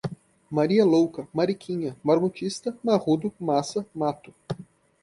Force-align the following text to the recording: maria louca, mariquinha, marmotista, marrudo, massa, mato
maria 0.51 0.83
louca, 0.83 1.27
mariquinha, 1.31 1.95
marmotista, 2.03 2.75
marrudo, 2.83 3.31
massa, 3.39 3.85
mato 3.93 4.33